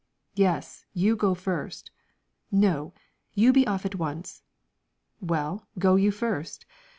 "Yes; 0.33 0.83
you 0.95 1.15
go 1.15 1.35
first!" 1.35 1.91
"No, 2.51 2.91
you 3.35 3.53
be 3.53 3.67
off 3.67 3.85
at 3.85 3.93
once." 3.93 4.41
"Well, 5.21 5.67
go 5.77 5.95
you 5.95 6.09
first." 6.09 6.65